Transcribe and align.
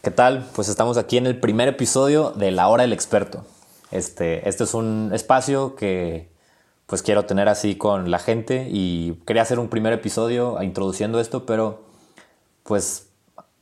¿Qué 0.00 0.12
tal? 0.12 0.46
Pues 0.54 0.68
estamos 0.68 0.96
aquí 0.96 1.16
en 1.16 1.26
el 1.26 1.40
primer 1.40 1.66
episodio 1.66 2.30
de 2.30 2.52
La 2.52 2.68
Hora 2.68 2.82
del 2.82 2.92
Experto. 2.92 3.44
Este, 3.90 4.48
este 4.48 4.62
es 4.62 4.72
un 4.72 5.10
espacio 5.12 5.74
que 5.74 6.30
pues 6.86 7.02
quiero 7.02 7.24
tener 7.24 7.48
así 7.48 7.74
con 7.74 8.08
la 8.08 8.20
gente 8.20 8.68
y 8.70 9.14
quería 9.26 9.42
hacer 9.42 9.58
un 9.58 9.66
primer 9.66 9.92
episodio 9.92 10.62
introduciendo 10.62 11.18
esto, 11.18 11.46
pero 11.46 11.82
pues 12.62 13.08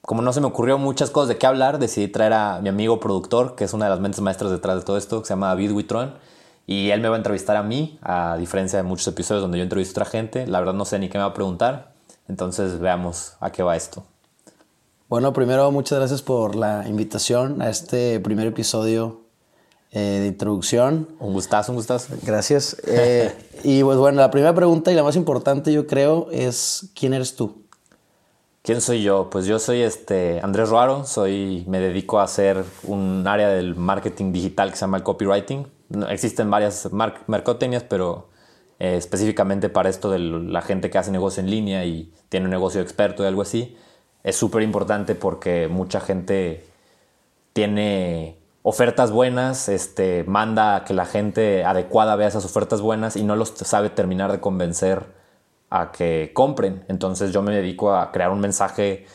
como 0.03 0.21
no 0.21 0.31
se 0.35 0.43
me 0.43 0.47
ocurrió 0.47 0.77
muchas 0.77 1.09
cosas 1.09 1.31
de 1.31 1.39
qué 1.39 1.47
hablar, 1.47 1.79
decidí 1.79 2.09
traer 2.09 2.35
a 2.35 2.61
mi 2.61 2.69
amigo 2.69 3.01
productor, 3.01 3.57
que 3.57 3.65
es 3.65 3.73
una 3.73 3.87
de 3.87 3.93
las 3.93 4.01
mentes 4.01 4.21
maestras 4.21 4.51
detrás 4.51 4.77
de 4.77 4.83
todo 4.83 4.99
esto, 4.99 5.23
que 5.23 5.29
se 5.29 5.33
llama 5.33 5.49
David 5.49 5.73
Witron, 5.73 6.17
y 6.67 6.91
él 6.91 7.01
me 7.01 7.09
va 7.09 7.15
a 7.15 7.19
entrevistar 7.19 7.57
a 7.57 7.63
mí, 7.63 7.99
a 8.03 8.37
diferencia 8.37 8.77
de 8.77 8.83
muchos 8.83 9.09
episodios 9.09 9.41
donde 9.41 9.57
yo 9.57 9.65
entrevisto 9.65 9.99
a 9.99 10.03
otra 10.03 10.11
gente. 10.11 10.47
La 10.47 10.59
verdad 10.59 10.75
no 10.75 10.85
sé 10.85 10.99
ni 10.99 11.09
qué 11.09 11.17
me 11.17 11.25
va 11.25 11.31
a 11.31 11.35
preguntar, 11.35 11.95
entonces 12.29 12.79
veamos 12.79 13.37
a 13.41 13.51
qué 13.51 13.63
va 13.63 13.75
esto. 13.75 14.05
Bueno, 15.09 15.33
primero 15.33 15.71
muchas 15.71 16.01
gracias 16.01 16.21
por 16.21 16.57
la 16.57 16.85
invitación 16.89 17.63
a 17.63 17.71
este 17.71 18.19
primer 18.19 18.49
episodio 18.49 19.21
eh, 19.93 20.01
de 20.01 20.27
introducción. 20.27 21.11
Un 21.21 21.33
gustazo, 21.33 21.71
un 21.71 21.77
gustazo. 21.77 22.15
Gracias. 22.25 22.77
Eh, 22.89 23.33
y 23.63 23.85
pues 23.85 23.99
bueno, 23.99 24.21
la 24.21 24.33
primera 24.33 24.53
pregunta 24.53 24.91
y 24.91 24.97
la 24.97 25.05
más 25.05 25.15
importante 25.15 25.73
yo 25.73 25.87
creo 25.87 26.27
es 26.33 26.91
¿quién 26.99 27.15
eres 27.15 27.37
tú? 27.37 27.63
¿Quién 28.63 28.81
soy 28.81 29.05
yo? 29.05 29.31
Pues 29.31 29.47
yo 29.47 29.61
soy 29.61 29.83
este 29.83 30.41
Andrés 30.43 30.71
Ruaro, 30.71 31.05
soy, 31.05 31.65
me 31.69 31.79
dedico 31.79 32.19
a 32.19 32.25
hacer 32.25 32.65
un 32.83 33.25
área 33.29 33.49
del 33.49 33.77
marketing 33.77 34.33
digital 34.33 34.71
que 34.71 34.77
se 34.77 34.81
llama 34.81 34.97
el 34.97 35.05
copywriting. 35.05 35.69
existen 36.09 36.51
varias 36.51 36.89
mercotecnias, 37.29 37.85
pero 37.85 38.29
eh, 38.81 38.97
específicamente 38.97 39.69
para 39.69 39.89
esto 39.89 40.11
de 40.11 40.19
la 40.19 40.63
gente 40.63 40.91
que 40.91 40.99
hace 40.99 41.13
negocio 41.13 41.45
en 41.45 41.51
línea 41.51 41.85
y 41.85 42.13
tiene 42.29 42.47
un 42.47 42.51
negocio 42.51 42.81
experto 42.81 43.23
y 43.23 43.27
algo 43.27 43.43
así, 43.43 43.77
es 44.27 44.35
súper 44.35 44.63
importante 44.63 45.15
porque 45.15 45.69
mucha 45.69 46.01
gente 46.01 46.67
tiene 47.53 48.37
ofertas 48.63 49.13
buenas, 49.13 49.69
este, 49.69 50.25
manda 50.25 50.75
a 50.75 50.85
que 50.85 50.95
la 50.95 51.07
gente 51.07 51.65
adecuada 51.65 52.17
vea 52.17 52.27
esas 52.27 52.45
ofertas 52.45 52.81
buenas 52.81 53.15
y 53.15 53.23
no 53.23 53.37
los 53.37 53.51
sabe 53.51 53.89
terminar 53.89 54.33
de 54.33 54.41
convencer 54.41 55.05
a 55.71 55.93
que 55.93 56.33
compren. 56.35 56.85
Entonces 56.89 57.33
yo 57.33 57.41
me 57.41 57.55
dedico 57.55 57.95
a 57.95 58.11
crear 58.11 58.33
un 58.33 58.41
mensaje, 58.41 59.07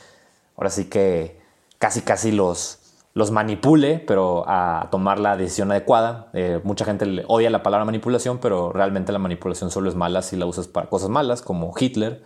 ahora 0.55 0.69
sí 0.69 0.85
que 0.85 1.41
casi 1.77 2.03
casi 2.03 2.31
los, 2.31 2.79
los 3.13 3.31
manipule, 3.31 3.99
pero 4.07 4.45
a 4.47 4.87
tomar 4.91 5.19
la 5.19 5.35
decisión 5.35 5.71
adecuada. 5.71 6.29
Eh, 6.31 6.61
mucha 6.63 6.85
gente 6.85 7.25
odia 7.27 7.49
la 7.49 7.63
palabra 7.63 7.83
manipulación, 7.83 8.37
pero 8.37 8.71
realmente 8.71 9.11
la 9.11 9.19
manipulación 9.19 9.71
solo 9.71 9.89
es 9.89 9.95
mala 9.95 10.21
si 10.21 10.37
la 10.37 10.45
usas 10.45 10.69
para 10.69 10.87
cosas 10.89 11.09
malas, 11.09 11.41
como 11.41 11.73
Hitler, 11.77 12.23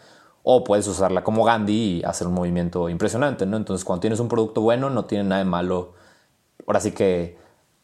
o 0.48 0.64
puedes 0.64 0.88
usarla 0.88 1.24
como 1.24 1.44
Gandhi 1.44 1.74
y 1.74 2.04
hacer 2.04 2.28
un 2.28 2.36
movimiento 2.36 2.88
impresionante, 2.88 3.48
¿no? 3.48 3.58
Entonces 3.58 3.84
cuando 3.84 4.02
tienes 4.02 4.20
un 4.20 4.28
producto 4.28 4.62
bueno, 4.62 4.92
no 4.92 5.06
tiene 5.06 5.24
nada 5.24 5.40
de 5.40 5.50
malo. 5.50 5.94
Ahora 6.68 6.80
sí 6.80 6.92
que 6.92 7.36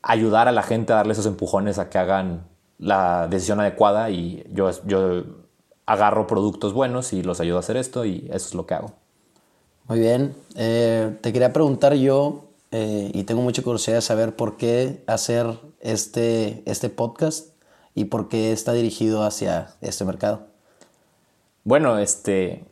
ayudar 0.04 0.48
a 0.48 0.52
la 0.52 0.62
gente 0.62 0.94
a 0.94 0.98
darle 0.98 1.14
esos 1.14 1.26
empujones 1.26 1.80
a 1.80 1.90
que 1.90 1.98
hagan 1.98 2.48
la 2.78 3.28
decisión 3.28 3.60
adecuada 3.60 4.12
y 4.12 4.46
yo, 4.54 4.70
yo 4.86 5.24
agarro 5.88 6.28
productos 6.28 6.72
buenos 6.74 7.14
y 7.14 7.24
los 7.24 7.40
ayudo 7.40 7.58
a 7.58 7.62
hacer 7.62 7.78
esto 7.78 8.06
y 8.06 8.28
eso 8.32 8.48
es 8.48 8.54
lo 8.54 8.68
que 8.68 8.76
hago. 8.76 8.94
Muy 9.88 10.00
bien. 10.00 10.36
Eh, 10.56 11.18
te 11.20 11.34
quería 11.34 11.54
preguntar 11.54 11.96
yo, 11.96 12.46
eh, 12.70 13.10
y 13.12 13.24
tengo 13.24 13.42
mucha 13.42 13.64
curiosidad 13.64 13.98
de 13.98 14.02
saber 14.02 14.36
por 14.36 14.58
qué 14.58 15.04
hacer 15.08 15.48
este, 15.80 16.62
este 16.66 16.90
podcast 16.90 17.56
y 17.96 18.06
por 18.06 18.30
qué 18.30 18.52
está 18.52 18.72
dirigido 18.74 19.24
hacia 19.24 19.74
este 19.82 20.06
mercado. 20.06 20.51
Bueno, 21.64 22.00
este, 22.00 22.66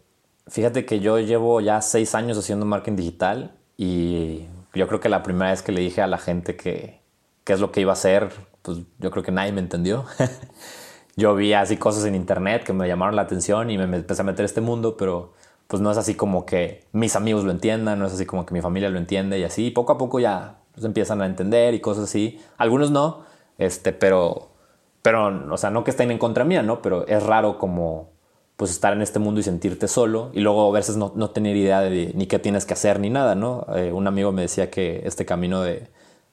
fíjate 0.48 0.86
que 0.86 1.00
yo 1.00 1.20
llevo 1.20 1.62
ya 1.62 1.82
seis 1.82 2.16
años 2.16 2.38
haciendo 2.38 2.66
marketing 2.66 2.98
digital 2.98 3.56
y 3.78 4.48
yo 4.74 4.88
creo 4.88 5.00
que 5.00 5.10
la 5.10 5.22
primera 5.22 5.52
vez 5.52 5.62
que 5.62 5.72
le 5.72 5.82
dije 5.82 6.02
a 6.02 6.08
la 6.08 6.18
gente 6.18 6.56
que 6.56 7.00
qué 7.44 7.54
es 7.54 7.60
lo 7.60 7.72
que 7.72 7.82
iba 7.82 7.92
a 7.92 7.94
hacer, 7.94 8.32
pues 8.64 8.80
yo 9.00 9.12
creo 9.12 9.24
que 9.24 9.32
nadie 9.32 9.52
me 9.52 9.60
entendió. 9.62 10.06
yo 11.16 11.36
vi 11.36 11.54
así 11.54 11.78
cosas 11.78 12.06
en 12.06 12.16
internet 12.16 12.64
que 12.64 12.74
me 12.74 12.88
llamaron 12.88 13.16
la 13.16 13.24
atención 13.24 13.70
y 13.70 13.78
me 13.78 13.84
empecé 13.84 14.22
a 14.22 14.26
meter 14.26 14.46
este 14.46 14.62
mundo, 14.62 14.98
pero 14.98 15.34
pues 15.68 15.82
no 15.82 15.92
es 15.92 15.98
así 15.98 16.16
como 16.16 16.46
que 16.46 16.86
mis 16.92 17.16
amigos 17.16 17.44
lo 17.44 17.52
entiendan, 17.52 18.00
no 18.00 18.08
es 18.08 18.14
así 18.14 18.26
como 18.26 18.46
que 18.46 18.54
mi 18.56 18.62
familia 18.62 18.90
lo 18.90 18.98
entiende 18.98 19.38
y 19.40 19.44
así. 19.44 19.70
poco 19.72 19.94
a 19.94 19.98
poco 20.00 20.20
ya 20.20 20.60
pues, 20.74 20.84
empiezan 20.84 21.22
a 21.22 21.28
entender 21.28 21.76
y 21.76 21.80
cosas 21.80 22.06
así. 22.06 22.42
Algunos 22.58 22.90
no, 22.90 23.24
este, 23.60 23.94
pero, 23.94 24.50
pero, 25.04 25.54
o 25.54 25.58
sea, 25.58 25.70
no 25.70 25.84
que 25.84 25.92
estén 25.92 26.10
en 26.12 26.18
contra 26.18 26.44
mía, 26.44 26.64
¿no? 26.64 26.82
Pero 26.82 27.06
es 27.08 27.24
raro 27.24 27.60
como 27.60 28.10
pues 28.60 28.72
estar 28.72 28.92
en 28.92 29.02
este 29.02 29.20
mundo 29.20 29.40
y 29.40 29.44
sentirte 29.44 29.88
solo 29.88 30.32
y 30.34 30.42
luego 30.42 30.68
a 30.68 30.74
veces 30.74 30.98
no, 30.98 31.14
no 31.16 31.30
tener 31.30 31.56
idea 31.56 31.80
de 31.80 32.12
ni 32.14 32.28
qué 32.28 32.40
tienes 32.40 32.66
que 32.66 32.74
hacer 32.74 33.00
ni 33.00 33.10
nada, 33.10 33.34
¿no? 33.34 33.66
Eh, 33.74 33.94
un 33.94 34.06
amigo 34.06 34.34
me 34.34 34.42
decía 34.42 34.70
que 34.70 35.02
este 35.06 35.26
camino 35.26 35.62
de, 35.62 35.88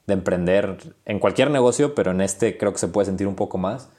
de 0.08 0.12
emprender 0.12 0.96
en 1.04 1.20
cualquier 1.20 1.52
negocio, 1.52 1.94
pero 1.94 2.10
en 2.10 2.20
este 2.20 2.58
creo 2.58 2.72
que 2.72 2.80
se 2.80 2.88
puede 2.88 3.06
sentir 3.06 3.28
un 3.28 3.36
poco 3.36 3.58
más, 3.58 3.90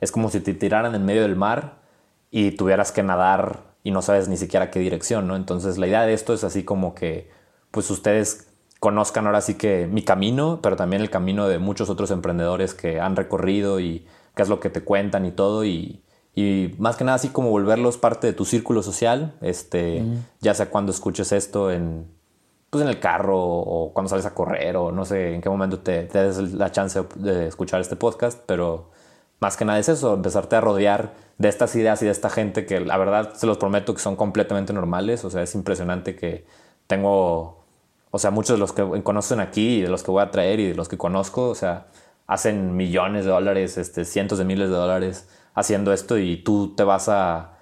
es 0.00 0.12
como 0.12 0.30
si 0.30 0.40
te 0.40 0.54
tiraran 0.54 0.94
en 0.94 1.04
medio 1.04 1.20
del 1.20 1.36
mar 1.36 1.82
y 2.30 2.52
tuvieras 2.52 2.90
que 2.90 3.02
nadar 3.02 3.64
y 3.82 3.90
no 3.90 4.00
sabes 4.00 4.28
ni 4.28 4.38
siquiera 4.38 4.70
qué 4.70 4.80
dirección, 4.80 5.28
¿no? 5.28 5.36
Entonces 5.36 5.76
la 5.76 5.86
idea 5.86 6.06
de 6.06 6.14
esto 6.14 6.32
es 6.32 6.42
así 6.42 6.64
como 6.64 6.94
que 6.94 7.30
pues 7.70 7.90
ustedes 7.90 8.48
conozcan 8.80 9.26
ahora 9.26 9.42
sí 9.42 9.56
que 9.56 9.86
mi 9.86 10.00
camino, 10.00 10.60
pero 10.62 10.76
también 10.76 11.02
el 11.02 11.10
camino 11.10 11.48
de 11.48 11.58
muchos 11.58 11.90
otros 11.90 12.10
emprendedores 12.10 12.72
que 12.72 12.98
han 12.98 13.14
recorrido 13.14 13.78
y 13.78 14.06
qué 14.34 14.42
es 14.42 14.48
lo 14.48 14.58
que 14.58 14.70
te 14.70 14.80
cuentan 14.80 15.26
y 15.26 15.32
todo 15.32 15.66
y, 15.66 16.00
y 16.34 16.74
más 16.78 16.96
que 16.96 17.04
nada 17.04 17.16
así 17.16 17.28
como 17.28 17.50
volverlos 17.50 17.96
parte 17.96 18.26
de 18.26 18.32
tu 18.32 18.44
círculo 18.44 18.82
social, 18.82 19.34
este, 19.40 20.02
ya 20.40 20.54
sea 20.54 20.70
cuando 20.70 20.92
escuches 20.92 21.32
esto 21.32 21.70
en, 21.70 22.06
pues 22.70 22.82
en 22.82 22.88
el 22.88 22.98
carro 22.98 23.38
o 23.40 23.92
cuando 23.92 24.08
sales 24.08 24.26
a 24.26 24.34
correr 24.34 24.76
o 24.76 24.90
no 24.90 25.04
sé 25.04 25.34
en 25.34 25.40
qué 25.40 25.48
momento 25.48 25.78
te, 25.78 26.04
te 26.04 26.18
des 26.22 26.54
la 26.54 26.72
chance 26.72 27.02
de 27.16 27.46
escuchar 27.46 27.80
este 27.80 27.96
podcast, 27.96 28.40
pero 28.46 28.90
más 29.40 29.56
que 29.56 29.64
nada 29.64 29.78
es 29.78 29.88
eso, 29.88 30.14
empezarte 30.14 30.56
a 30.56 30.60
rodear 30.60 31.12
de 31.38 31.48
estas 31.48 31.74
ideas 31.76 32.00
y 32.02 32.06
de 32.06 32.12
esta 32.12 32.30
gente 32.30 32.66
que 32.66 32.80
la 32.80 32.96
verdad 32.96 33.34
se 33.34 33.46
los 33.46 33.58
prometo 33.58 33.94
que 33.94 34.00
son 34.00 34.16
completamente 34.16 34.72
normales. 34.72 35.24
O 35.24 35.30
sea, 35.30 35.42
es 35.42 35.54
impresionante 35.54 36.16
que 36.16 36.46
tengo, 36.86 37.64
o 38.10 38.18
sea, 38.18 38.30
muchos 38.30 38.56
de 38.56 38.58
los 38.60 38.72
que 38.72 39.02
conocen 39.02 39.40
aquí 39.40 39.78
y 39.78 39.82
de 39.82 39.88
los 39.88 40.02
que 40.02 40.10
voy 40.10 40.22
a 40.22 40.30
traer 40.30 40.60
y 40.60 40.68
de 40.68 40.74
los 40.74 40.88
que 40.88 40.96
conozco, 40.96 41.48
o 41.48 41.54
sea, 41.54 41.86
hacen 42.26 42.76
millones 42.76 43.24
de 43.24 43.30
dólares, 43.30 43.78
este, 43.78 44.04
cientos 44.04 44.38
de 44.38 44.44
miles 44.44 44.70
de 44.70 44.76
dólares 44.76 45.28
haciendo 45.54 45.92
esto 45.92 46.18
y 46.18 46.38
tú 46.38 46.74
te 46.74 46.84
vas 46.84 47.08
a 47.08 47.54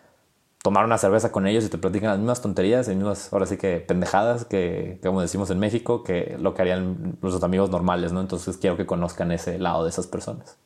tomar 0.62 0.84
una 0.84 0.96
cerveza 0.96 1.32
con 1.32 1.46
ellos 1.46 1.64
y 1.64 1.68
te 1.68 1.78
platican 1.78 2.10
las 2.10 2.18
mismas 2.18 2.40
tonterías, 2.40 2.86
las 2.86 2.96
mismas, 2.96 3.32
ahora 3.32 3.46
sí 3.46 3.56
que 3.56 3.80
pendejadas 3.80 4.44
que, 4.44 5.00
como 5.02 5.20
decimos 5.20 5.50
en 5.50 5.58
México, 5.58 6.04
que 6.04 6.36
lo 6.40 6.54
que 6.54 6.62
harían 6.62 7.18
nuestros 7.20 7.42
amigos 7.42 7.70
normales, 7.70 8.12
¿no? 8.12 8.20
Entonces 8.20 8.56
quiero 8.56 8.76
que 8.76 8.86
conozcan 8.86 9.32
ese 9.32 9.58
lado 9.58 9.82
de 9.82 9.90
esas 9.90 10.06
personas. 10.06 10.56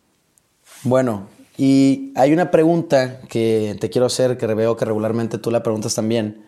Bueno, 0.82 1.26
y 1.56 2.12
hay 2.14 2.34
una 2.34 2.50
pregunta 2.50 3.20
que 3.28 3.76
te 3.80 3.88
quiero 3.88 4.06
hacer, 4.06 4.36
que 4.36 4.46
veo 4.46 4.76
que 4.76 4.84
regularmente 4.84 5.38
tú 5.38 5.50
la 5.50 5.62
preguntas 5.62 5.94
también, 5.94 6.44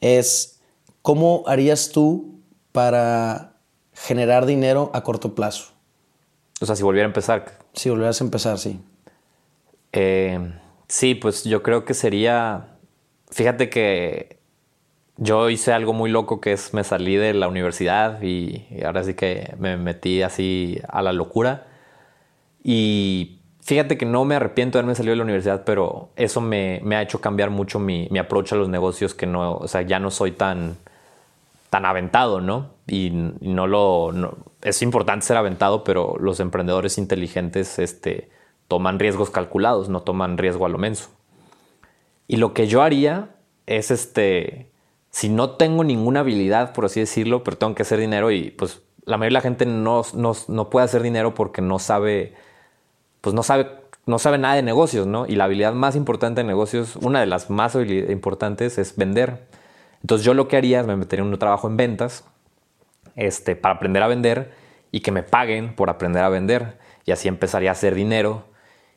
es 0.00 0.60
¿cómo 1.02 1.42
harías 1.46 1.90
tú 1.90 2.40
para 2.70 3.54
generar 3.92 4.46
dinero 4.46 4.90
a 4.94 5.02
corto 5.02 5.34
plazo? 5.34 5.75
O 6.60 6.66
sea, 6.66 6.76
si 6.76 6.82
volviera 6.82 7.06
a 7.06 7.10
empezar. 7.10 7.58
Si 7.74 7.90
volvieras 7.90 8.20
a 8.20 8.24
empezar, 8.24 8.58
sí. 8.58 8.80
Eh, 9.92 10.52
sí, 10.88 11.14
pues 11.14 11.44
yo 11.44 11.62
creo 11.62 11.84
que 11.84 11.94
sería, 11.94 12.76
fíjate 13.30 13.70
que 13.70 14.38
yo 15.16 15.48
hice 15.48 15.72
algo 15.72 15.92
muy 15.92 16.10
loco 16.10 16.40
que 16.40 16.52
es 16.52 16.74
me 16.74 16.84
salí 16.84 17.16
de 17.16 17.32
la 17.32 17.48
universidad 17.48 18.20
y, 18.22 18.66
y 18.70 18.84
ahora 18.84 19.02
sí 19.04 19.14
que 19.14 19.54
me 19.58 19.76
metí 19.76 20.22
así 20.22 20.80
a 20.88 21.02
la 21.02 21.12
locura. 21.12 21.66
Y 22.62 23.36
Fíjate 23.66 23.98
que 23.98 24.06
no 24.06 24.24
me 24.24 24.36
arrepiento 24.36 24.78
de 24.78 24.82
haberme 24.82 24.94
salido 24.94 25.14
de 25.14 25.16
la 25.16 25.24
universidad, 25.24 25.64
pero 25.64 26.10
eso 26.14 26.40
me, 26.40 26.80
ha 26.92 27.02
hecho 27.02 27.20
cambiar 27.20 27.50
mucho 27.50 27.80
mi, 27.80 28.06
mi 28.12 28.20
approach 28.20 28.52
a 28.52 28.54
los 28.54 28.68
negocios, 28.68 29.12
que 29.12 29.26
no, 29.26 29.56
o 29.56 29.66
sea, 29.66 29.82
ya 29.82 29.98
no 29.98 30.12
soy 30.12 30.30
tan, 30.30 30.76
tan 31.70 31.84
aventado, 31.84 32.40
¿no? 32.40 32.74
Y, 32.86 33.10
no 33.10 33.66
lo, 33.66 34.12
es 34.62 34.82
importante 34.82 35.26
ser 35.26 35.36
aventado, 35.36 35.84
pero 35.84 36.16
los 36.18 36.40
emprendedores 36.40 36.98
inteligentes, 36.98 37.78
este, 37.78 38.30
toman 38.68 38.98
riesgos 38.98 39.30
calculados, 39.30 39.88
no 39.88 40.02
toman 40.02 40.38
riesgo 40.38 40.66
a 40.66 40.68
lo 40.68 40.78
menso. 40.78 41.10
Y 42.28 42.36
lo 42.36 42.54
que 42.54 42.66
yo 42.66 42.82
haría 42.82 43.36
es, 43.66 43.90
este, 43.90 44.70
si 45.10 45.28
no 45.28 45.50
tengo 45.50 45.84
ninguna 45.84 46.20
habilidad, 46.20 46.72
por 46.72 46.84
así 46.84 47.00
decirlo, 47.00 47.44
pero 47.44 47.56
tengo 47.56 47.74
que 47.74 47.82
hacer 47.82 47.98
dinero 47.98 48.30
y 48.30 48.50
pues 48.50 48.82
la 49.04 49.16
mayoría 49.16 49.38
de 49.38 49.40
la 49.40 49.48
gente 49.48 49.66
no, 49.66 50.02
no, 50.14 50.32
no 50.48 50.70
puede 50.70 50.84
hacer 50.84 51.02
dinero 51.02 51.34
porque 51.34 51.62
no 51.62 51.78
sabe 51.78 52.34
pues 53.26 53.34
no 53.34 53.42
sabe, 53.42 53.68
no 54.06 54.20
sabe 54.20 54.38
nada 54.38 54.54
de 54.54 54.62
negocios, 54.62 55.08
¿no? 55.08 55.26
Y 55.26 55.34
la 55.34 55.46
habilidad 55.46 55.72
más 55.72 55.96
importante 55.96 56.42
de 56.42 56.46
negocios, 56.46 56.94
una 56.94 57.18
de 57.18 57.26
las 57.26 57.50
más 57.50 57.74
importantes 57.74 58.78
es 58.78 58.94
vender. 58.94 59.48
Entonces 60.06 60.24
yo 60.24 60.34
lo 60.34 60.46
que 60.46 60.56
haría 60.56 60.78
es 60.78 60.86
me 60.86 60.94
metería 60.94 61.24
en 61.24 61.32
un 61.32 61.36
trabajo 61.36 61.66
en 61.66 61.76
ventas 61.76 62.22
este, 63.16 63.56
para 63.56 63.74
aprender 63.74 64.04
a 64.04 64.06
vender 64.06 64.52
y 64.92 65.00
que 65.00 65.10
me 65.10 65.24
paguen 65.24 65.74
por 65.74 65.90
aprender 65.90 66.22
a 66.22 66.28
vender. 66.28 66.78
Y 67.06 67.10
así 67.10 67.26
empezaría 67.26 67.70
a 67.70 67.72
hacer 67.72 67.96
dinero. 67.96 68.44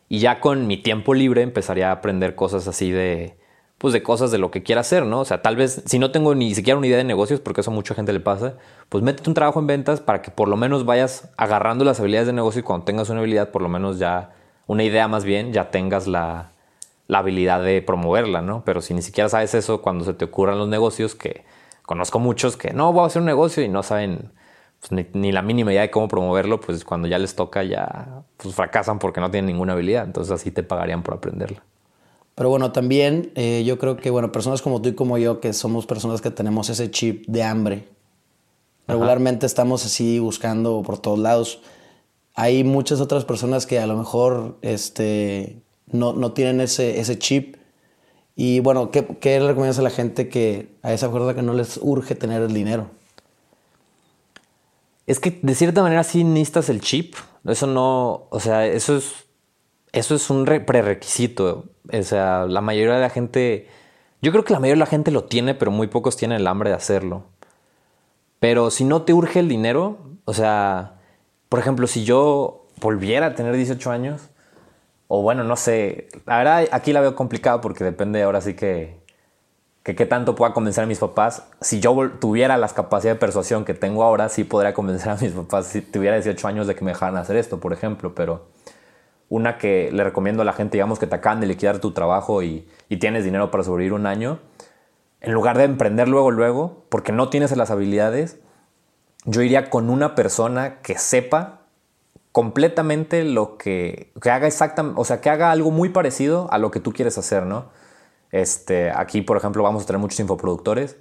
Y 0.07 0.19
ya 0.19 0.39
con 0.39 0.67
mi 0.67 0.77
tiempo 0.77 1.15
libre 1.15 1.41
empezaría 1.41 1.89
a 1.89 1.93
aprender 1.93 2.35
cosas 2.35 2.67
así 2.67 2.91
de, 2.91 3.39
pues 3.79 3.91
de 3.91 4.03
cosas 4.03 4.29
de 4.29 4.37
lo 4.37 4.51
que 4.51 4.61
quiera 4.61 4.81
hacer, 4.81 5.03
¿no? 5.03 5.21
O 5.21 5.25
sea, 5.25 5.41
tal 5.41 5.55
vez 5.55 5.81
si 5.83 5.97
no 5.97 6.11
tengo 6.11 6.35
ni 6.35 6.53
siquiera 6.53 6.77
una 6.77 6.85
idea 6.85 6.97
de 6.97 7.03
negocios, 7.05 7.39
porque 7.39 7.61
eso 7.61 7.71
a 7.71 7.73
mucha 7.73 7.95
gente 7.95 8.13
le 8.13 8.19
pasa, 8.19 8.57
pues 8.89 9.03
métete 9.03 9.31
un 9.31 9.33
trabajo 9.33 9.59
en 9.59 9.65
ventas 9.65 10.01
para 10.01 10.21
que 10.21 10.29
por 10.29 10.47
lo 10.47 10.57
menos 10.57 10.85
vayas 10.85 11.31
agarrando 11.37 11.85
las 11.85 11.99
habilidades 11.99 12.27
de 12.27 12.33
negocio 12.33 12.59
y 12.59 12.63
cuando 12.63 12.85
tengas 12.85 13.09
una 13.09 13.21
habilidad, 13.21 13.49
por 13.49 13.63
lo 13.63 13.69
menos 13.69 13.97
ya, 13.97 14.35
una 14.67 14.83
idea 14.83 15.07
más 15.07 15.25
bien, 15.25 15.53
ya 15.53 15.71
tengas 15.71 16.05
la, 16.05 16.51
la 17.09 17.17
habilidad 17.17 17.63
de 17.63 17.81
promoverla, 17.81 18.43
¿no? 18.43 18.63
Pero 18.63 18.81
si 18.81 18.93
ni 18.93 19.01
siquiera 19.01 19.27
sabes 19.29 19.55
eso 19.55 19.81
cuando 19.81 20.05
se 20.05 20.13
te 20.13 20.25
ocurran 20.25 20.59
los 20.59 20.69
negocios, 20.69 21.15
que 21.15 21.43
conozco 21.81 22.19
muchos 22.19 22.55
que 22.55 22.71
no, 22.71 22.93
voy 22.93 23.03
a 23.03 23.07
hacer 23.07 23.23
un 23.23 23.25
negocio 23.25 23.63
y 23.63 23.67
no 23.67 23.81
saben 23.81 24.31
pues, 24.79 25.07
ni, 25.15 25.31
la 25.31 25.41
mínima 25.41 25.71
idea 25.71 25.81
de 25.81 25.89
cómo 25.89 26.07
promoverlo, 26.07 26.61
pues 26.61 26.85
cuando 26.85 27.07
ya 27.07 27.17
les 27.17 27.33
toca 27.33 27.63
ya 27.63 28.21
pues, 28.37 28.53
fracasan 28.53 28.99
porque 28.99 29.21
no 29.21 29.31
tienen 29.31 29.47
ninguna 29.47 29.73
habilidad, 29.73 30.05
entonces 30.05 30.31
así 30.31 30.51
te 30.51 30.61
pagarían 30.61 31.01
por 31.01 31.15
aprenderla. 31.15 31.63
Pero 32.35 32.51
bueno, 32.51 32.71
también 32.71 33.31
eh, 33.33 33.63
yo 33.65 33.79
creo 33.79 33.97
que, 33.97 34.11
bueno, 34.11 34.31
personas 34.31 34.61
como 34.61 34.79
tú 34.79 34.89
y 34.89 34.93
como 34.93 35.17
yo, 35.17 35.39
que 35.39 35.51
somos 35.51 35.87
personas 35.87 36.21
que 36.21 36.29
tenemos 36.29 36.69
ese 36.69 36.91
chip 36.91 37.25
de 37.25 37.41
hambre, 37.41 37.87
regularmente 38.87 39.47
estamos 39.47 39.83
así 39.83 40.19
buscando 40.19 40.83
por 40.83 40.99
todos 40.99 41.17
lados. 41.17 41.59
Hay 42.35 42.63
muchas 42.63 43.01
otras 43.01 43.25
personas 43.25 43.65
que 43.65 43.79
a 43.79 43.87
lo 43.87 43.97
mejor 43.97 44.59
este, 44.61 45.63
no, 45.91 46.13
no 46.13 46.31
tienen 46.33 46.61
ese, 46.61 46.99
ese 46.99 47.17
chip. 47.17 47.57
Y 48.35 48.59
bueno, 48.61 48.91
¿qué, 48.91 49.05
¿qué, 49.19 49.39
le 49.39 49.47
recomiendas 49.47 49.79
a 49.79 49.83
la 49.83 49.89
gente 49.89 50.29
que 50.29 50.69
a 50.81 50.93
esa 50.93 51.11
persona 51.11 51.33
que 51.33 51.41
no 51.41 51.53
les 51.53 51.77
urge 51.81 52.15
tener 52.15 52.41
el 52.41 52.53
dinero? 52.53 52.89
Es 55.07 55.19
que 55.19 55.39
de 55.41 55.55
cierta 55.55 55.81
manera 55.81 56.03
sí 56.03 56.23
necesitas 56.23 56.69
el 56.69 56.81
chip. 56.81 57.15
Eso 57.45 57.67
no, 57.67 58.27
o 58.29 58.39
sea, 58.39 58.65
eso 58.67 58.95
es 58.97 59.29
eso 59.91 60.15
es 60.15 60.29
un 60.29 60.45
prerequisito. 60.45 61.65
O 61.91 62.03
sea, 62.03 62.45
la 62.45 62.61
mayoría 62.61 62.95
de 62.95 63.01
la 63.01 63.09
gente, 63.09 63.67
yo 64.21 64.31
creo 64.31 64.43
que 64.43 64.53
la 64.53 64.59
mayoría 64.59 64.75
de 64.75 64.85
la 64.85 64.91
gente 64.91 65.11
lo 65.11 65.25
tiene, 65.25 65.55
pero 65.55 65.71
muy 65.71 65.87
pocos 65.87 66.17
tienen 66.17 66.39
el 66.39 66.47
hambre 66.47 66.69
de 66.69 66.75
hacerlo. 66.75 67.25
Pero 68.39 68.71
si 68.71 68.83
no 68.85 69.01
te 69.03 69.13
urge 69.13 69.39
el 69.39 69.49
dinero, 69.49 69.97
o 70.25 70.33
sea, 70.33 70.99
por 71.49 71.59
ejemplo, 71.59 71.87
si 71.87 72.03
yo 72.03 72.67
volviera 72.79 73.27
a 73.27 73.35
tener 73.35 73.55
18 73.55 73.91
años, 73.91 74.28
o 75.11 75.23
bueno, 75.23 75.43
no 75.43 75.55
sé, 75.55 76.07
la 76.27 76.37
verdad 76.37 76.67
aquí 76.71 76.93
la 76.93 77.01
veo 77.01 77.15
complicado 77.15 77.61
porque 77.61 77.83
depende 77.83 78.21
ahora 78.21 78.41
sí 78.41 78.53
que, 78.53 78.99
que 79.81 79.95
qué 79.95 80.05
tanto 80.05 80.35
pueda 80.35 80.53
convencer 80.53 80.83
a 80.83 80.87
mis 80.87 80.99
papás. 80.99 81.47
Si 81.61 81.79
yo 81.79 82.11
tuviera 82.19 82.57
las 82.57 82.73
capacidades 82.73 83.17
de 83.17 83.19
persuasión 83.19 83.65
que 83.65 83.73
tengo 83.73 84.03
ahora, 84.03 84.29
sí 84.29 84.43
podría 84.43 84.75
convencer 84.75 85.09
a 85.09 85.15
mis 85.15 85.31
papás 85.31 85.65
si 85.65 85.81
tuviera 85.81 86.15
18 86.15 86.47
años 86.47 86.67
de 86.67 86.75
que 86.75 86.85
me 86.85 86.91
dejaran 86.91 87.17
hacer 87.17 87.37
esto, 87.37 87.59
por 87.59 87.73
ejemplo, 87.73 88.13
pero 88.13 88.49
una 89.29 89.57
que 89.57 89.89
le 89.91 90.03
recomiendo 90.03 90.43
a 90.43 90.45
la 90.45 90.53
gente, 90.53 90.77
digamos 90.77 90.99
que 90.99 91.07
te 91.07 91.15
acaban 91.15 91.39
de 91.39 91.47
liquidar 91.47 91.79
tu 91.79 91.91
trabajo 91.91 92.43
y, 92.43 92.67
tienes 92.99 93.23
dinero 93.23 93.49
para 93.49 93.63
sobrevivir 93.63 93.93
un 93.93 94.05
año, 94.05 94.39
en 95.21 95.31
lugar 95.33 95.57
de 95.57 95.63
emprender 95.63 96.07
luego, 96.07 96.29
luego, 96.29 96.85
porque 96.89 97.11
no 97.11 97.29
tienes 97.29 97.55
las 97.57 97.71
habilidades, 97.71 98.37
yo 99.25 99.41
iría 99.41 99.71
con 99.71 99.89
una 99.89 100.13
persona 100.13 100.81
que 100.83 100.99
sepa 100.99 101.58
completamente 102.39 103.25
lo 103.25 103.57
que, 103.57 104.13
que 104.21 104.31
haga 104.31 104.47
exactamente, 104.47 104.97
o 104.97 105.03
sea, 105.03 105.19
que 105.19 105.29
haga 105.29 105.51
algo 105.51 105.71
muy 105.71 105.89
parecido 105.89 106.47
a 106.53 106.57
lo 106.57 106.71
que 106.71 106.79
tú 106.79 106.93
quieres 106.93 107.17
hacer, 107.17 107.45
¿no? 107.45 107.65
Este, 108.31 108.91
aquí, 108.91 109.21
por 109.21 109.35
ejemplo, 109.35 109.61
vamos 109.61 109.83
a 109.83 109.85
tener 109.85 109.99
muchos 109.99 110.21
infoproductores 110.21 110.95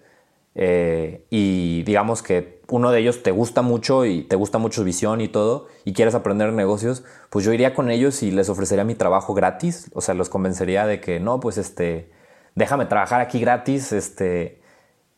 eh, 0.56 1.24
y 1.30 1.84
digamos 1.84 2.24
que 2.24 2.60
uno 2.66 2.90
de 2.90 2.98
ellos 2.98 3.22
te 3.22 3.30
gusta 3.30 3.62
mucho 3.62 4.04
y 4.04 4.24
te 4.24 4.34
gusta 4.34 4.58
mucho 4.58 4.80
su 4.80 4.84
visión 4.84 5.20
y 5.20 5.28
todo 5.28 5.68
y 5.84 5.92
quieres 5.92 6.16
aprender 6.16 6.52
negocios, 6.52 7.04
pues 7.30 7.44
yo 7.44 7.52
iría 7.52 7.72
con 7.72 7.88
ellos 7.88 8.24
y 8.24 8.32
les 8.32 8.48
ofrecería 8.48 8.82
mi 8.82 8.96
trabajo 8.96 9.32
gratis, 9.32 9.92
o 9.94 10.00
sea, 10.00 10.14
los 10.14 10.30
convencería 10.30 10.86
de 10.86 11.00
que 11.00 11.20
no, 11.20 11.38
pues 11.38 11.56
este, 11.56 12.10
déjame 12.56 12.86
trabajar 12.86 13.20
aquí 13.20 13.38
gratis, 13.38 13.92
este, 13.92 14.60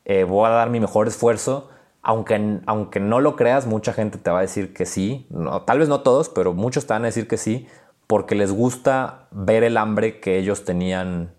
eh, 0.05 0.25
voy 0.25 0.47
a 0.49 0.51
dar 0.51 0.69
mi 0.69 0.81
mejor 0.81 1.09
esfuerzo. 1.09 1.71
Aunque, 2.03 2.61
aunque 2.67 3.01
no 3.01 3.21
lo 3.21 3.37
creas, 3.37 3.67
mucha 3.67 3.93
gente 3.93 4.19
te 4.19 4.31
va 4.31 4.39
a 4.39 4.43
decir 4.43 4.73
que 4.73 4.87
sí. 4.87 5.27
No, 5.31 5.63
tal 5.63 5.79
vez 5.79 5.89
no 5.89 6.01
todos, 6.01 6.29
pero 6.29 6.55
muchos 6.55 6.87
te 6.87 6.95
van 6.95 7.03
a 7.03 7.07
decir 7.07 7.29
que 7.29 7.37
sí 7.37 7.69
porque 8.11 8.35
les 8.35 8.51
gusta 8.51 9.29
ver 9.31 9.63
el 9.63 9.77
hambre 9.77 10.19
que 10.19 10.37
ellos 10.37 10.65
tenían 10.65 11.33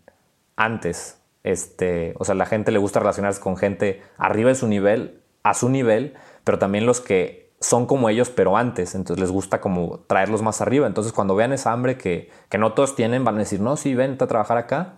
antes. 0.56 1.19
Este, 1.44 2.13
o 2.18 2.24
sea, 2.24 2.34
la 2.34 2.46
gente 2.46 2.72
le 2.72 2.80
gusta 2.80 3.02
relacionarse 3.02 3.42
con 3.42 3.58
gente 3.58 4.02
arriba 4.18 4.48
de 4.48 4.56
su 4.56 4.68
nivel, 4.68 5.22
a 5.44 5.54
su 5.54 5.68
nivel, 5.68 6.13
pero 6.46 6.60
también 6.60 6.86
los 6.86 7.02
que 7.02 7.52
son 7.60 7.88
como 7.88 8.07
ellos, 8.07 8.30
pero 8.30 8.56
antes. 8.56 8.96
Entonces 8.96 9.19
les 9.19 9.31
gusta 9.31 9.60
como 9.60 10.00
traerlos 10.07 10.44
más 10.44 10.62
arriba. 10.62 10.88
Entonces 10.88 11.12
cuando 11.12 11.36
vean 11.36 11.52
esa 11.52 11.74
hambre 11.74 11.98
que, 11.98 12.30
que 12.48 12.57
no 12.57 12.72
todos 12.72 12.96
tienen, 12.96 13.25
van 13.25 13.36
a 13.36 13.40
decir, 13.40 13.60
no, 13.60 13.75
sí, 13.75 13.94
ven 13.94 14.16
a 14.18 14.28
trabajar 14.28 14.57
acá. 14.57 14.94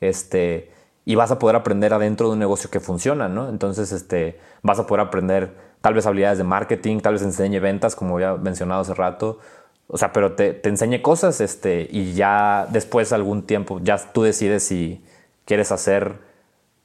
Este, 0.00 0.72
y 1.04 1.14
vas 1.16 1.30
a 1.30 1.38
poder 1.38 1.56
aprender 1.56 1.92
adentro 1.92 2.28
de 2.28 2.34
un 2.34 2.38
negocio 2.38 2.70
que 2.70 2.80
funciona, 2.80 3.28
¿no? 3.28 3.48
Entonces, 3.48 3.92
este, 3.92 4.38
vas 4.62 4.78
a 4.78 4.86
poder 4.86 5.06
aprender 5.06 5.52
tal 5.80 5.94
vez 5.94 6.06
habilidades 6.06 6.38
de 6.38 6.44
marketing, 6.44 7.00
tal 7.00 7.14
vez 7.14 7.22
enseñe 7.22 7.60
ventas, 7.60 7.94
como 7.94 8.14
había 8.14 8.34
mencionado 8.36 8.80
hace 8.80 8.94
rato. 8.94 9.38
O 9.86 9.98
sea, 9.98 10.12
pero 10.12 10.32
te, 10.32 10.66
enseñe 10.66 11.02
cosas, 11.02 11.40
este, 11.40 11.86
y 11.90 12.14
ya 12.14 12.66
después 12.70 13.12
algún 13.12 13.42
tiempo, 13.42 13.80
ya 13.82 13.98
tú 14.12 14.22
decides 14.22 14.64
si, 14.64 15.04
quieres 15.44 15.72
hacer 15.72 16.18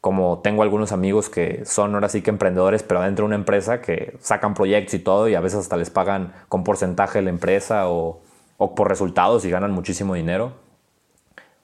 como 0.01 0.39
tengo 0.39 0.63
algunos 0.63 0.93
amigos 0.93 1.29
que 1.29 1.65
son 1.65 1.93
ahora 1.93 2.07
sí 2.07 2.21
que 2.21 2.29
emprendedores, 2.29 2.83
pero 2.83 3.01
dentro 3.01 3.23
de 3.23 3.27
una 3.27 3.35
empresa 3.35 3.81
que 3.81 4.17
sacan 4.21 4.53
proyectos 4.53 4.93
y 4.93 4.99
todo 4.99 5.27
y 5.27 5.35
a 5.35 5.41
veces 5.41 5.59
hasta 5.59 5.75
les 5.75 5.89
pagan 5.89 6.33
con 6.47 6.63
porcentaje 6.63 7.21
la 7.21 7.29
empresa 7.29 7.89
o, 7.89 8.21
o 8.57 8.75
por 8.75 8.87
resultados 8.87 9.43
y 9.43 9.49
ganan 9.49 9.71
muchísimo 9.71 10.13
dinero. 10.13 10.53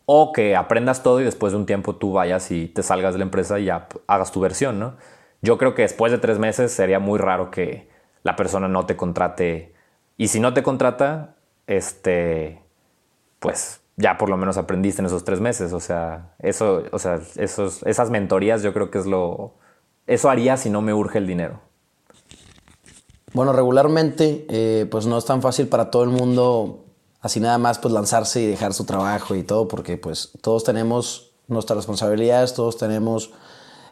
O 0.05 0.31
que 0.33 0.55
aprendas 0.55 1.03
todo 1.03 1.21
y 1.21 1.23
después 1.23 1.53
de 1.53 1.57
un 1.57 1.65
tiempo 1.65 1.95
tú 1.95 2.13
vayas 2.13 2.51
y 2.51 2.67
te 2.67 2.83
salgas 2.83 3.13
de 3.13 3.19
la 3.19 3.25
empresa 3.25 3.59
y 3.59 3.65
ya 3.65 3.87
hagas 4.07 4.31
tu 4.31 4.39
versión, 4.39 4.79
¿no? 4.79 4.95
Yo 5.41 5.57
creo 5.57 5.75
que 5.75 5.81
después 5.83 6.11
de 6.11 6.17
tres 6.17 6.39
meses 6.39 6.71
sería 6.71 6.99
muy 6.99 7.19
raro 7.19 7.51
que 7.51 7.89
la 8.23 8.35
persona 8.35 8.67
no 8.67 8.85
te 8.85 8.95
contrate. 8.95 9.73
Y 10.17 10.29
si 10.29 10.39
no 10.39 10.53
te 10.53 10.63
contrata, 10.63 11.35
este, 11.67 12.61
pues 13.39 13.81
ya 13.97 14.17
por 14.17 14.29
lo 14.29 14.37
menos 14.37 14.57
aprendiste 14.57 15.01
en 15.01 15.07
esos 15.07 15.23
tres 15.23 15.41
meses. 15.41 15.73
O 15.73 15.79
sea, 15.79 16.33
eso, 16.39 16.83
o 16.91 16.99
sea, 16.99 17.19
esos, 17.35 17.83
esas 17.83 18.09
mentorías 18.09 18.63
yo 18.63 18.73
creo 18.73 18.91
que 18.91 18.99
es 18.99 19.05
lo... 19.05 19.53
Eso 20.07 20.29
haría 20.29 20.57
si 20.57 20.69
no 20.69 20.81
me 20.81 20.93
urge 20.93 21.17
el 21.17 21.27
dinero. 21.27 21.61
Bueno, 23.33 23.53
regularmente 23.53 24.45
eh, 24.49 24.87
pues 24.89 25.07
no 25.07 25.17
es 25.17 25.25
tan 25.25 25.41
fácil 25.41 25.67
para 25.67 25.91
todo 25.91 26.03
el 26.03 26.09
mundo 26.09 26.84
así 27.25 27.39
nada 27.39 27.57
más 27.57 27.79
pues 27.79 27.91
lanzarse 27.91 28.39
y 28.39 28.45
dejar 28.45 28.75
su 28.75 28.83
trabajo 28.83 29.33
y 29.33 29.41
todo 29.41 29.67
porque 29.67 29.97
pues 29.97 30.29
todos 30.41 30.63
tenemos 30.63 31.31
nuestras 31.47 31.77
responsabilidades, 31.77 32.53
todos 32.53 32.77
tenemos 32.77 33.31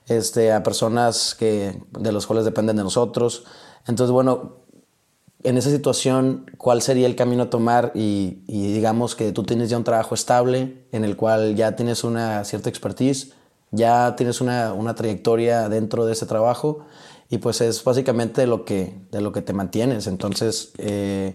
este, 0.05 0.53
a 0.53 0.61
personas 0.61 1.33
que, 1.33 1.81
de 1.97 2.11
los 2.11 2.27
cuales 2.27 2.45
dependen 2.45 2.75
de 2.75 2.83
nosotros. 2.83 3.45
Entonces, 3.87 4.11
bueno, 4.11 4.57
en 5.41 5.57
esa 5.57 5.71
situación, 5.71 6.45
¿cuál 6.59 6.83
sería 6.83 7.07
el 7.07 7.15
camino 7.15 7.43
a 7.43 7.49
tomar? 7.49 7.91
Y, 7.95 8.43
digamos 8.45 9.15
que 9.15 9.31
tú 9.31 9.41
tienes 9.41 9.67
ya 9.71 9.77
un 9.77 9.83
trabajo 9.83 10.13
estable 10.13 10.85
en 10.91 11.03
el 11.03 11.17
cual 11.17 11.55
ya 11.55 11.75
tienes 11.75 12.03
una 12.03 12.43
cierta 12.43 12.69
expertise, 12.69 13.33
ya 13.71 14.15
tienes 14.15 14.41
una, 14.41 14.93
trayectoria 14.93 15.69
dentro 15.69 16.05
de 16.05 16.13
ese 16.13 16.27
trabajo 16.27 16.85
y 17.31 17.39
pues 17.39 17.61
es 17.61 17.83
básicamente 17.83 18.41
de 18.41 18.47
lo 18.47 18.63
que, 18.63 18.95
de 19.09 19.21
lo 19.21 19.31
que 19.31 19.41
te 19.41 19.53
mantienes. 19.53 20.05
Entonces, 20.05 20.71
eh, 20.77 21.33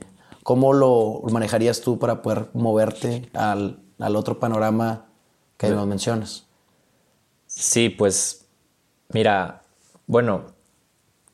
¿cómo 0.49 0.73
lo 0.73 1.21
manejarías 1.31 1.83
tú 1.83 1.99
para 1.99 2.23
poder 2.23 2.47
moverte 2.55 3.29
al, 3.35 3.81
al 3.99 4.17
otro 4.17 4.41
panorama 4.41 5.05
que 5.59 5.69
nos 5.69 5.87
mencionas? 5.87 6.47
Sí, 7.47 7.91
pues 7.91 8.47
mira, 9.11 9.61
bueno, 10.07 10.45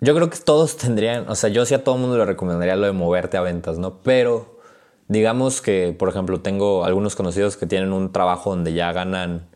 yo 0.01 0.17
creo 0.17 0.31
que 0.31 0.39
todos 0.39 0.77
tendrían, 0.79 1.29
o 1.29 1.37
sea, 1.37 1.49
yo 1.49 1.65
sí 1.65 1.75
a 1.75 1.85
todo 1.85 1.95
el 1.95 2.01
mundo 2.01 2.19
le 2.19 2.25
recomendaría 2.25 2.75
lo 2.75 2.87
de 2.87 2.93
moverte 2.93 3.37
a 3.37 3.43
ventas, 3.43 3.79
¿no? 3.79 3.99
Pero 3.99 4.59
digamos 5.07 5.61
que, 5.63 5.95
por 5.97 6.09
ejemplo, 6.09 6.41
tengo 6.41 6.85
algunos 6.85 7.15
conocidos 7.15 7.57
que 7.57 7.69
tienen 7.69 7.93
un 7.93 8.11
trabajo 8.11 8.51
donde 8.51 8.73
ya 8.73 8.93
ganan, 8.93 9.47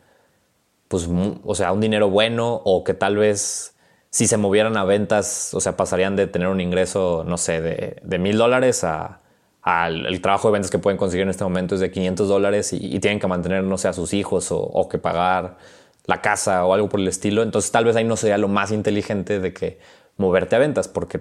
pues, 0.87 1.09
o 1.43 1.55
sea, 1.57 1.73
un 1.73 1.81
dinero 1.81 2.09
bueno 2.11 2.63
o 2.65 2.85
que 2.85 2.95
tal 2.95 3.17
vez 3.17 3.75
si 4.11 4.29
se 4.29 4.37
movieran 4.37 4.77
a 4.77 4.85
ventas, 4.85 5.53
o 5.53 5.61
sea, 5.61 5.77
pasarían 5.77 6.15
de 6.15 6.29
tener 6.29 6.47
un 6.47 6.61
ingreso, 6.61 7.25
no 7.27 7.37
sé, 7.39 7.61
de 7.61 8.19
mil 8.21 8.39
dólares 8.39 8.85
a, 8.85 9.23
al 9.63 10.07
el 10.07 10.21
trabajo 10.21 10.49
de 10.49 10.53
ventas 10.53 10.71
que 10.71 10.79
pueden 10.79 10.97
conseguir 10.97 11.25
en 11.25 11.31
este 11.31 11.45
momento 11.45 11.75
es 11.75 11.81
de 11.81 11.91
500 11.91 12.29
dólares 12.29 12.73
y, 12.73 12.99
tienen 13.01 13.19
que 13.21 13.27
mantener, 13.27 13.65
no 13.65 13.79
sé, 13.79 13.89
a 13.89 13.93
sus 13.93 14.15
hijos 14.15 14.51
o, 14.53 14.59
o, 14.61 14.89
que 14.89 14.99
pagar 14.99 15.59
la 16.07 16.23
casa 16.23 16.65
o 16.65 16.75
algo 16.75 16.89
por 16.89 17.01
el 17.01 17.09
estilo. 17.09 17.43
Entonces 17.43 17.71
tal 17.71 17.85
vez 17.85 17.97
ahí 17.97 18.05
no 18.05 18.17
sería 18.17 18.39
lo 18.39 18.49
más 18.49 18.73
inteligente 18.73 19.41
de 19.41 19.53
que 19.53 19.79
moverte 20.17 20.57
a 20.57 20.59
ventas, 20.59 20.89
porque 20.89 21.21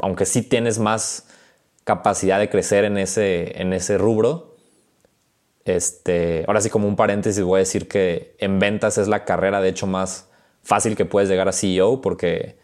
aunque 0.00 0.26
sí 0.26 0.42
tienes 0.42 0.78
más 0.78 1.28
capacidad 1.84 2.38
de 2.38 2.48
crecer 2.48 2.84
en 2.84 2.96
ese, 2.96 3.60
en 3.60 3.72
ese 3.72 3.98
rubro, 3.98 4.56
este, 5.64 6.44
ahora 6.46 6.60
sí 6.60 6.70
como 6.70 6.88
un 6.88 6.96
paréntesis 6.96 7.42
voy 7.42 7.58
a 7.58 7.58
decir 7.60 7.88
que 7.88 8.34
en 8.38 8.58
ventas 8.58 8.98
es 8.98 9.06
la 9.06 9.24
carrera 9.24 9.60
de 9.60 9.68
hecho 9.68 9.86
más 9.86 10.28
fácil 10.62 10.96
que 10.96 11.04
puedes 11.04 11.28
llegar 11.28 11.48
a 11.48 11.52
CEO 11.52 12.00
porque 12.00 12.58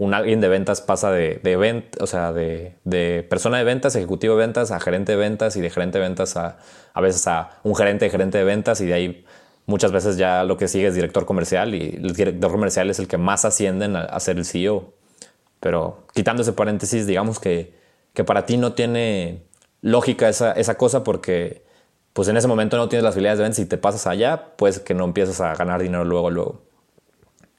un 0.00 0.14
alguien 0.14 0.40
de 0.40 0.48
ventas 0.48 0.80
pasa 0.80 1.12
de, 1.12 1.40
de, 1.42 1.84
o 2.00 2.06
sea, 2.06 2.32
de, 2.32 2.72
de, 2.84 3.22
persona 3.28 3.58
de 3.58 3.64
ventas, 3.64 3.94
ejecutivo 3.96 4.34
de 4.34 4.40
ventas, 4.40 4.70
a 4.70 4.80
gerente 4.80 5.12
de 5.12 5.18
ventas 5.18 5.56
y 5.56 5.60
de 5.60 5.68
gerente 5.68 5.98
de 5.98 6.04
ventas 6.04 6.38
a, 6.38 6.56
a 6.94 7.00
veces 7.02 7.26
a 7.26 7.50
un 7.64 7.76
gerente 7.76 8.06
de 8.06 8.10
gerente 8.10 8.38
de 8.38 8.44
ventas 8.44 8.80
y 8.80 8.86
de 8.86 8.94
ahí 8.94 9.26
muchas 9.66 9.92
veces 9.92 10.16
ya 10.16 10.42
lo 10.44 10.56
que 10.56 10.68
sigue 10.68 10.86
es 10.86 10.94
director 10.94 11.26
comercial 11.26 11.74
y 11.74 12.00
el 12.02 12.14
director 12.14 12.50
comercial 12.50 12.88
es 12.88 12.98
el 12.98 13.08
que 13.08 13.18
más 13.18 13.44
ascienden 13.44 13.94
a, 13.94 14.18
ser 14.20 14.38
el 14.38 14.46
CEO. 14.46 14.94
Pero 15.60 16.06
quitando 16.14 16.40
ese 16.40 16.54
paréntesis, 16.54 17.06
digamos 17.06 17.38
que, 17.38 17.74
que 18.14 18.24
para 18.24 18.46
ti 18.46 18.56
no 18.56 18.72
tiene 18.72 19.42
lógica 19.82 20.30
esa, 20.30 20.52
esa, 20.52 20.78
cosa 20.78 21.04
porque 21.04 21.62
pues 22.14 22.26
en 22.28 22.38
ese 22.38 22.48
momento 22.48 22.78
no 22.78 22.88
tienes 22.88 23.04
las 23.04 23.12
habilidades 23.12 23.38
de 23.38 23.42
venta. 23.42 23.56
Si 23.56 23.66
te 23.66 23.76
pasas 23.76 24.06
allá, 24.06 24.54
pues 24.56 24.80
que 24.80 24.94
no 24.94 25.04
empiezas 25.04 25.42
a 25.42 25.54
ganar 25.54 25.82
dinero 25.82 26.06
luego, 26.06 26.30
luego. 26.30 26.69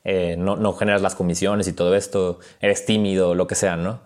Eh, 0.03 0.35
no, 0.37 0.55
no, 0.55 0.73
generas 0.73 1.01
las 1.01 1.15
comisiones 1.15 1.67
y 1.67 1.73
todo 1.73 1.95
esto, 1.95 2.39
eres 2.59 2.85
tímido, 2.85 3.35
lo 3.35 3.47
que 3.47 3.55
sea, 3.55 3.75
¿no? 3.75 3.99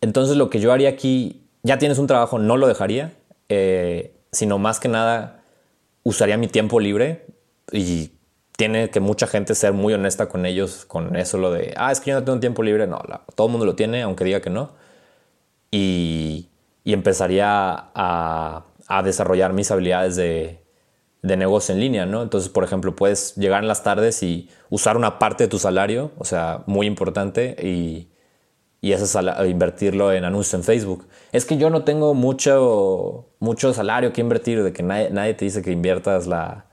Entonces 0.00 0.36
lo 0.36 0.50
que 0.50 0.60
yo 0.60 0.72
haría 0.72 0.88
aquí, 0.88 1.42
ya 1.62 1.78
tienes 1.78 1.98
un 1.98 2.06
trabajo, 2.06 2.38
no 2.38 2.56
lo 2.56 2.66
dejaría, 2.66 3.12
eh, 3.48 4.14
sino 4.32 4.58
más 4.58 4.80
que 4.80 4.88
nada 4.88 5.42
usaría 6.02 6.36
mi 6.36 6.48
tiempo 6.48 6.80
libre 6.80 7.26
y 7.72 8.12
tiene 8.56 8.90
que 8.90 9.00
mucha 9.00 9.26
gente 9.26 9.54
ser 9.54 9.72
muy 9.72 9.94
honesta 9.94 10.28
con 10.28 10.44
ellos, 10.46 10.84
con 10.86 11.16
eso, 11.16 11.38
lo 11.38 11.52
de, 11.52 11.72
ah, 11.76 11.92
es 11.92 12.00
que 12.00 12.10
yo 12.10 12.18
no 12.18 12.24
tengo 12.24 12.40
tiempo 12.40 12.62
libre, 12.62 12.86
no, 12.86 13.00
todo 13.34 13.46
el 13.46 13.52
mundo 13.52 13.66
lo 13.66 13.74
tiene, 13.76 14.02
aunque 14.02 14.24
diga 14.24 14.40
que 14.40 14.50
no. 14.50 14.72
Y, 15.70 16.46
empezaría 16.84 17.90
a 17.94 19.02
desarrollar 19.04 19.52
mis 19.52 19.70
habilidades 19.70 20.16
de, 20.16 20.60
de 21.22 21.36
negocio 21.36 21.74
en 21.74 21.80
línea, 21.80 22.06
¿no? 22.06 22.22
Entonces, 22.22 22.48
por 22.48 22.64
ejemplo, 22.64 22.96
puedes 22.96 23.34
llegar 23.36 23.62
en 23.62 23.68
las 23.68 23.82
tardes 23.82 24.22
y 24.22 24.48
usar 24.70 24.96
una 24.96 25.18
parte 25.18 25.44
de 25.44 25.48
tu 25.48 25.58
salario, 25.58 26.12
o 26.18 26.24
sea, 26.24 26.62
muy 26.66 26.86
importante, 26.86 27.56
y, 27.62 28.08
y 28.80 28.92
ese 28.92 29.20
invertirlo 29.46 30.12
en 30.12 30.24
anuncios 30.24 30.54
en 30.54 30.64
Facebook. 30.64 31.06
Es 31.32 31.44
que 31.44 31.58
yo 31.58 31.68
no 31.70 31.84
tengo 31.84 32.14
mucho, 32.14 33.26
mucho 33.38 33.74
salario 33.74 34.12
que 34.12 34.22
invertir, 34.22 34.62
de 34.62 34.72
que 34.72 34.82
nadie, 34.82 35.34
te 35.34 35.44
dice 35.44 35.62
que 35.62 35.72
inviertas 35.72 36.26
la, 36.26 36.66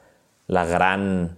la, 0.47 0.65
gran 0.65 1.37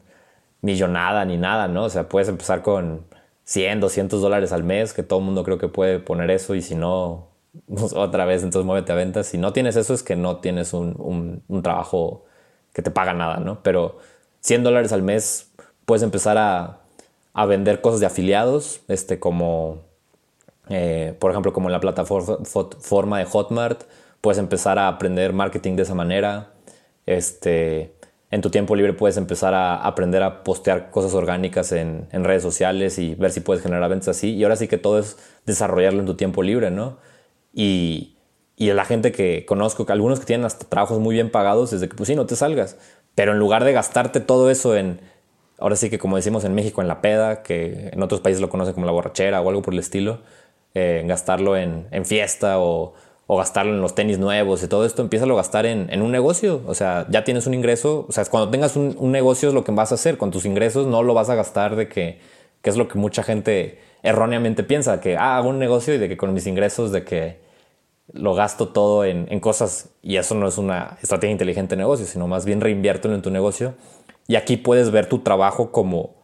millonada 0.62 1.25
ni 1.25 1.38
nada, 1.38 1.68
¿no? 1.68 1.86
O 1.86 1.89
sea, 1.89 2.08
puedes 2.10 2.30
empezar 2.30 2.62
con 2.62 3.06
100, 3.46 3.80
200 3.80 4.22
dólares 4.22 4.51
al 4.51 4.63
mes, 4.63 4.94
que 4.94 5.01
todo 5.04 5.20
el 5.20 5.25
mundo 5.25 5.44
creo 5.44 5.58
que 5.58 5.68
puede 5.68 6.00
poner 6.00 6.30
eso, 6.30 6.54
y 6.54 6.62
si 6.62 6.75
no, 6.75 7.30
otra 7.96 8.25
vez, 8.25 8.44
entonces 8.44 8.66
muévete 8.68 8.92
a 8.92 8.96
ventas. 8.96 9.28
Si 9.28 9.39
no 9.39 9.51
tienes 9.54 9.75
eso, 9.75 9.96
es 9.96 10.04
que 10.04 10.16
no 10.16 10.38
tienes 10.38 10.74
un, 10.74 11.44
un 11.48 11.63
trabajo 11.63 12.25
que 12.73 12.81
te 12.81 12.91
paga 12.91 13.13
nada, 13.13 13.38
¿no? 13.38 13.61
Pero 13.63 13.99
100 14.41 14.63
dólares 14.63 14.91
al 14.91 15.01
mes 15.01 15.51
puedes 15.85 16.03
empezar 16.03 16.38
a, 16.38 16.79
a 17.33 17.45
vender 17.45 17.81
cosas 17.81 17.99
de 17.99 18.05
afiliados, 18.05 18.81
este, 18.88 19.19
como, 19.19 19.83
eh, 20.69 21.15
por 21.19 21.31
ejemplo, 21.31 21.53
como 21.53 21.69
en 21.69 21.73
la 21.73 21.79
plataforma 21.79 23.19
de 23.19 23.25
Hotmart, 23.25 23.83
puedes 24.21 24.38
empezar 24.38 24.77
a 24.79 24.88
aprender 24.88 25.33
marketing 25.33 25.75
de 25.75 25.83
esa 25.83 25.95
manera. 25.95 26.51
Este, 27.05 27.95
en 28.31 28.41
tu 28.41 28.49
tiempo 28.49 28.75
libre 28.75 28.93
puedes 28.93 29.17
empezar 29.17 29.53
a 29.53 29.75
aprender 29.75 30.21
a 30.21 30.43
postear 30.43 30.91
cosas 30.91 31.13
orgánicas 31.13 31.71
en, 31.71 32.07
en, 32.11 32.23
redes 32.23 32.43
sociales 32.43 32.99
y 32.99 33.15
ver 33.15 33.31
si 33.31 33.39
puedes 33.39 33.63
generar 33.63 33.89
ventas 33.89 34.09
así. 34.09 34.35
Y 34.35 34.43
ahora 34.43 34.55
sí 34.55 34.67
que 34.67 34.77
todo 34.77 34.99
es 34.99 35.17
desarrollarlo 35.45 36.01
en 36.01 36.05
tu 36.05 36.15
tiempo 36.15 36.43
libre, 36.43 36.69
¿no? 36.71 36.97
Y, 37.53 38.18
y 38.60 38.74
la 38.74 38.84
gente 38.84 39.13
que 39.13 39.46
conozco, 39.46 39.86
que 39.86 39.94
algunos 39.94 40.20
que 40.20 40.25
tienen 40.25 40.46
hasta 40.46 40.68
trabajos 40.68 41.00
muy 41.00 41.16
bien 41.16 41.32
pagados, 41.32 41.72
es 41.72 41.80
de 41.80 41.88
que 41.88 41.96
pues 41.96 42.08
sí, 42.08 42.16
no 42.16 42.25
te 42.25 42.36
salgas. 42.36 42.75
Pero 43.16 43.32
en 43.32 43.39
lugar 43.39 43.63
de 43.63 43.72
gastarte 43.72 44.20
todo 44.20 44.51
eso 44.51 44.75
en, 44.75 45.00
ahora 45.60 45.78
sí 45.78 45.89
que 45.89 45.98
como 45.98 46.18
decimos 46.18 46.44
en 46.44 46.54
México, 46.54 46.82
en 46.82 46.89
la 46.89 47.01
peda, 47.01 47.42
que 47.42 47.89
en 47.94 48.04
otros 48.04 48.20
países 48.20 48.42
lo 48.42 48.50
conocen 48.50 48.74
como 48.74 48.86
la 48.86 48.92
borrachera 48.92 49.39
o 49.39 49.48
algo 49.48 49.62
por 49.62 49.74
el 49.74 49.80
estilo, 49.80 50.20
eh, 50.75 51.06
gastarlo 51.08 51.56
en, 51.56 51.88
fiesta 52.04 52.60
o, 52.60 52.96
o, 53.28 53.38
gastarlo 53.38 53.74
en 53.74 53.80
los 53.80 53.96
tenis 53.96 54.20
nuevos 54.20 54.62
y 54.62 54.68
todo 54.68 54.86
esto, 54.86 55.01
empieza 55.04 55.24
a 55.24 55.34
gastar 55.34 55.66
en, 55.66 55.88
en, 55.89 56.01
un 56.01 56.12
negocio. 56.12 56.62
O 56.68 56.75
sea, 56.75 57.06
ya 57.10 57.24
tienes 57.24 57.48
un 57.48 57.54
ingreso. 57.54 58.08
O 58.10 58.12
sea, 58.12 58.25
cuando 58.25 58.51
tengas 58.51 58.75
un, 58.75 58.94
un, 59.00 59.13
negocio 59.13 59.48
es 59.48 59.56
lo 59.56 59.63
que 59.63 59.72
vas 59.72 59.94
a 59.94 59.96
hacer. 59.96 60.18
Con 60.18 60.32
tus 60.32 60.44
ingresos 60.44 60.86
no 60.86 61.01
lo 61.01 61.13
vas 61.13 61.30
a 61.30 61.36
gastar 61.36 61.78
de 61.78 61.88
que, 61.88 62.20
que 62.62 62.70
es 62.70 62.75
lo 62.75 62.89
que 62.89 62.98
mucha 63.00 63.24
gente 63.24 63.80
erróneamente 64.04 64.63
piensa, 64.63 65.00
que 65.00 65.16
ah, 65.16 65.38
hago 65.38 65.48
un 65.48 65.60
negocio 65.60 65.94
y 65.94 65.98
de 65.98 66.10
que 66.10 66.18
con 66.18 66.34
mis 66.34 66.46
ingresos 66.46 66.92
de 66.92 67.06
que 67.06 67.49
lo 68.13 68.34
gasto 68.34 68.70
todo 68.70 69.06
en, 69.06 69.39
cosas 69.39 69.89
y 70.01 70.18
eso 70.18 70.36
no 70.36 70.48
es 70.48 70.58
una 70.58 70.98
estrategia 71.01 71.32
inteligente 71.32 71.75
de 71.75 71.82
negocio, 71.82 72.06
sino 72.06 72.28
más 72.28 72.46
bien 72.46 72.62
reinviértelo 72.62 73.16
en 73.16 73.22
tu 73.22 73.30
negocio. 73.30 73.75
Y 74.28 74.36
aquí 74.36 74.58
puedes 74.58 74.92
ver 74.92 75.08
tu 75.08 75.20
trabajo 75.20 75.72
como, 75.72 76.16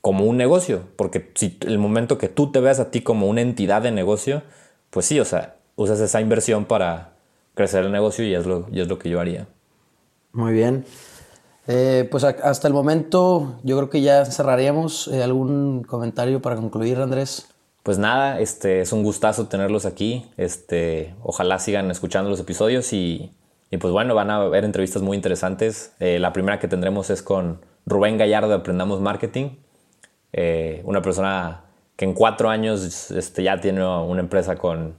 como 0.00 0.24
un 0.24 0.36
negocio, 0.36 0.84
porque 0.96 1.30
si 1.34 1.58
el 1.66 1.78
momento 1.78 2.18
que 2.18 2.28
tú 2.28 2.50
te 2.50 2.60
veas 2.60 2.80
a 2.80 2.90
ti 2.90 3.02
como 3.02 3.28
una 3.28 3.40
entidad 3.40 3.82
de 3.82 3.92
negocio, 3.92 4.42
pues 4.90 5.06
sí, 5.06 5.20
o 5.20 5.24
sea, 5.24 5.56
usas 5.76 6.00
esa 6.00 6.20
inversión 6.20 6.64
para 6.64 7.12
crecer 7.54 7.84
el 7.84 7.92
negocio 7.92 8.24
y 8.24 8.34
es 8.34 8.46
lo, 8.46 8.66
y 8.72 8.80
es 8.80 8.88
lo 8.88 8.98
que 8.98 9.10
yo 9.10 9.20
haría. 9.20 9.46
Muy 10.32 10.52
bien. 10.52 10.84
Eh, 11.68 12.08
pues 12.10 12.24
hasta 12.24 12.66
el 12.66 12.74
momento 12.74 13.60
yo 13.62 13.76
creo 13.76 13.90
que 13.90 14.00
ya 14.00 14.24
cerraríamos. 14.24 15.08
Eh, 15.08 15.22
¿Algún 15.22 15.84
comentario 15.84 16.42
para 16.42 16.56
concluir, 16.56 16.98
Andrés? 16.98 17.51
Pues 17.82 17.98
nada, 17.98 18.38
este, 18.40 18.80
es 18.80 18.92
un 18.92 19.02
gustazo 19.02 19.48
tenerlos 19.48 19.86
aquí. 19.86 20.30
Este, 20.36 21.14
ojalá 21.22 21.58
sigan 21.58 21.90
escuchando 21.90 22.30
los 22.30 22.40
episodios 22.40 22.92
y, 22.92 23.32
pues 23.70 23.92
bueno, 23.92 24.14
van 24.14 24.30
a 24.30 24.36
haber 24.36 24.64
entrevistas 24.64 25.02
muy 25.02 25.16
interesantes. 25.16 25.94
Eh, 25.98 26.18
la 26.18 26.32
primera 26.32 26.58
que 26.60 26.68
tendremos 26.68 27.10
es 27.10 27.22
con 27.22 27.60
Rubén 27.86 28.18
Gallardo 28.18 28.48
de 28.50 28.54
Aprendamos 28.54 29.00
Marketing, 29.00 29.56
eh, 30.32 30.82
una 30.84 31.02
persona 31.02 31.64
que 31.96 32.04
en 32.04 32.14
cuatro 32.14 32.50
años 32.50 33.10
este, 33.10 33.42
ya 33.42 33.60
tiene 33.60 33.84
una 33.84 34.20
empresa 34.20 34.56
con 34.56 34.96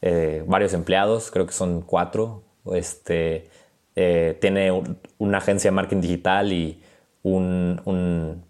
eh, 0.00 0.42
varios 0.46 0.72
empleados, 0.72 1.30
creo 1.30 1.46
que 1.46 1.52
son 1.52 1.82
cuatro. 1.82 2.42
Este, 2.72 3.50
tiene 3.94 4.82
una 5.18 5.38
agencia 5.38 5.70
de 5.70 5.74
marketing 5.74 6.00
digital 6.00 6.52
y 6.52 6.82
un 7.22 8.42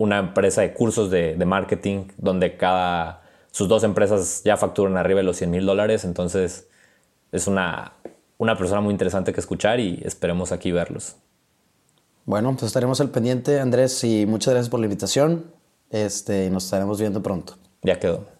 una 0.00 0.18
empresa 0.18 0.62
de 0.62 0.72
cursos 0.72 1.10
de, 1.10 1.36
marketing 1.44 2.06
donde 2.16 2.56
cada, 2.56 3.20
sus 3.50 3.68
dos 3.68 3.84
empresas 3.84 4.40
ya 4.42 4.56
facturan 4.56 4.96
arriba 4.96 5.18
de 5.18 5.24
los 5.24 5.36
100 5.36 5.50
mil 5.50 5.66
dólares. 5.66 6.04
Entonces 6.04 6.68
es 7.32 7.46
una, 7.46 7.92
una 8.38 8.56
persona 8.56 8.80
muy 8.80 8.92
interesante 8.92 9.34
que 9.34 9.40
escuchar 9.40 9.78
y 9.78 10.00
esperemos 10.02 10.52
aquí 10.52 10.72
verlos. 10.72 11.16
Bueno, 12.24 12.50
pues 12.52 12.62
estaremos 12.62 13.02
al 13.02 13.10
pendiente, 13.10 13.60
Andrés, 13.60 14.02
y 14.02 14.24
muchas 14.24 14.54
gracias 14.54 14.70
por 14.70 14.80
la 14.80 14.86
invitación. 14.86 15.52
Este, 15.90 16.48
nos 16.48 16.64
estaremos 16.64 16.98
viendo 16.98 17.22
pronto. 17.22 17.58
Ya 17.82 18.00
quedó. 18.00 18.39